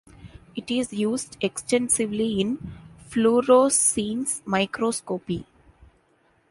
It 0.55 0.71
is 0.71 0.91
used 0.91 1.37
extensively 1.41 2.39
in 2.41 2.57
fluorescence 3.07 4.41
microscopy. 4.47 5.45